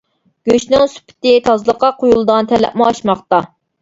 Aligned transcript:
گۆشنىڭ 0.47 0.85
سۈپىتى، 0.93 1.33
تازىلىققا 1.49 1.91
قويۇلىدىغان 2.01 2.51
تەلەپمۇ 2.53 2.89
ئاشماقتا. 2.89 3.43